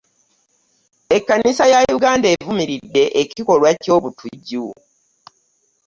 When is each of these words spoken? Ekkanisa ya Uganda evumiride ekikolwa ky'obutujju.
Ekkanisa 1.17 1.63
ya 1.73 1.79
Uganda 1.95 2.27
evumiride 2.35 3.03
ekikolwa 3.21 3.69
ky'obutujju. 3.81 4.65